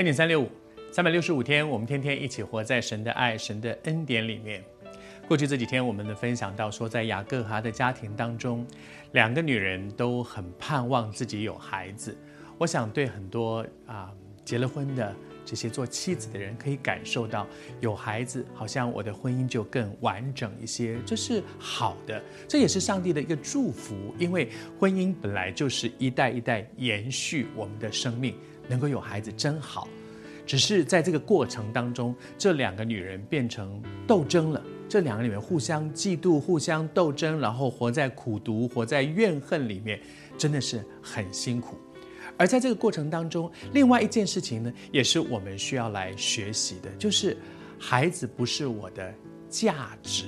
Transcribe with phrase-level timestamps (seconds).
[0.00, 0.48] 恩典三六五，
[0.90, 4.64] 三百六十五天，我们天天一起活在神的爱、神的恩典里面。
[5.28, 8.66] 过去这几天，我们的分享到说，在雅各哈的家庭当中，
[9.12, 12.16] 两个女人都很盼望自己有孩子。
[12.56, 14.10] 我想对很多啊
[14.42, 15.14] 结了婚的
[15.50, 17.44] 这些做妻子的人，可以感受到
[17.80, 28.32] 有孩子，好像我的婚姻就更完整一些，这是好的，这也是上帝的一个祝福，因为婚姻本来就是一代一代延续我们的生命。
[28.68, 29.88] 能够有孩子真好，
[30.46, 34.62] 只是在这个过程当中，这两个女人变成斗争了。
[34.88, 40.00] 这两个女人互相嫉妒、互相斗争，然后活在苦毒、活在怨恨里面，
[40.38, 41.76] 真的是很辛苦。
[42.40, 47.36] 而在这个过程当中，另外一件事情呢，也是我们需要来学习的，就是
[47.78, 49.12] 孩子不是我的
[49.50, 50.24] 价值。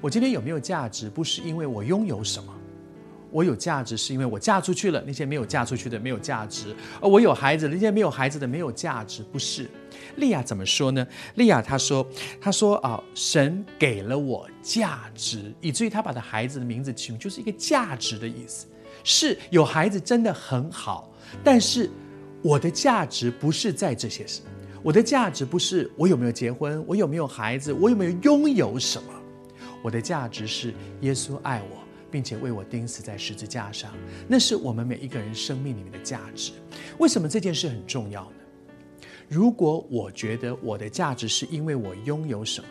[0.00, 2.50] 我今天有没有价值，不是因为我拥有什么。
[3.30, 5.04] 我有价值，是因为我嫁出去了。
[5.06, 6.74] 那些没有嫁出去的没有价值。
[7.02, 9.68] 而我有孩子，那些没有孩子的没有价值，不是？
[10.16, 11.06] 利亚怎么说呢？
[11.34, 12.08] 利亚她说
[12.40, 18.66] ：“她说啊，神给了我价值，以至于她把她孩子的名字起名就是一个价值的意思。
[19.04, 21.90] 是有孩子真的很好，但是
[22.42, 24.42] 我的价值不是在这些事。
[24.82, 29.08] 我的价值不是我有没有结婚，我有没有孩子，我有没有拥有什么。
[29.82, 33.92] 我的价值是耶稣爱我。”并且为我钉死在十字架上，
[34.28, 36.52] 那是我们每一个人生命里面的价值。
[36.98, 39.08] 为什么这件事很重要呢？
[39.28, 42.68] 如果我觉得我的价值是因为我拥有什么，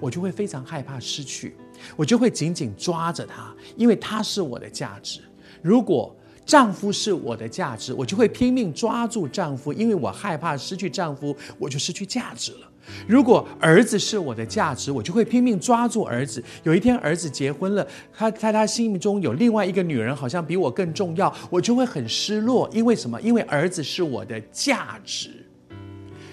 [0.00, 1.56] 我就会非常害怕失去，
[1.96, 5.20] 我就会紧紧抓着它，因为它是我的价值。
[5.62, 12.68] 如果丈夫是我的价值，我就会拼命抓住丈夫，因为我害怕失去丈夫，我就失去价值了。
[13.06, 16.42] 如果儿子是我的价值，我就会拼命抓住儿子。
[16.64, 22.68] 有一天儿子结婚了，他在他心目中有另外一个女人，好像比我更重要，我就会很失落。
[22.72, 23.20] 因为什么？
[23.22, 25.30] 因为儿子是我的价值。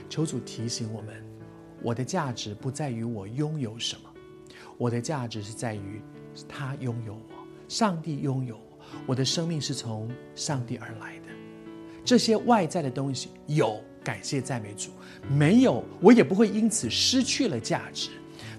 [0.09, 1.13] 求主提醒我们，
[1.83, 4.09] 我的价值不在于我拥有什么，
[4.75, 6.01] 我的价值是在于
[6.47, 8.68] 他拥有我，上帝拥有我。
[9.05, 11.25] 我的生命是从上帝而来的，
[12.03, 13.79] 这些外在的东西有。
[14.01, 14.91] 感谢赞美主，
[15.29, 18.09] 没有我也不会因此失去了价值。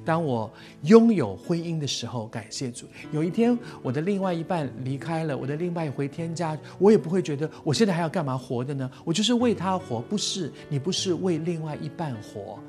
[0.05, 0.53] 当我
[0.83, 2.87] 拥有婚姻的时候，感谢主。
[3.11, 8.89] 有一天我的另外一半离开了，我的另外一回天家，我也不会觉得我现在还要干嘛活的呢？
[9.03, 12.61] 我就是为他活，不是，你不是为另外一半活，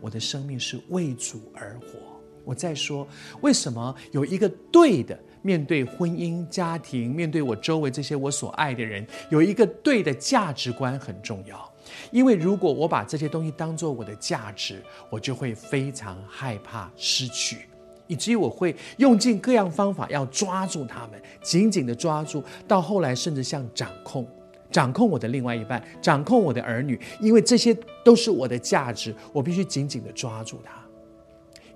[0.00, 1.98] 我的生命是为主而活。
[2.42, 3.06] 我在说，
[3.42, 5.16] 为什么有一个对的？
[5.44, 11.70] 面对婚姻家庭，面对我周围这些我所爱的人，有一个对的价值观很重要。
[12.10, 17.68] 因为如果我把这些东西当做我的价值，我就会非常害怕失去，
[18.06, 24.26] 以至于我会用尽各样方法要抓住他们，紧紧的抓住，到后来甚至像掌控，
[24.70, 30.72] 掌控我的另外一半，掌控我的儿女，因为这些都是我的价值，我必须紧紧的抓住它。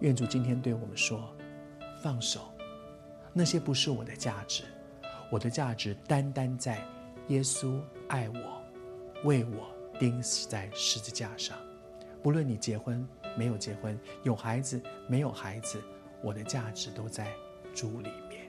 [0.01, 1.21] 愿主今天对我们说：
[2.03, 2.41] 放手。
[3.39, 4.65] 那些不是我的价值，
[5.31, 6.85] 我的价值单单在
[7.29, 8.61] 耶稣爱我，
[9.23, 11.57] 为我钉死在十字架上。
[12.21, 13.07] 不论你结婚
[13.37, 15.81] 没有结婚，有孩子没有孩子，
[16.21, 17.33] 我的价值都在
[17.73, 18.48] 主里面。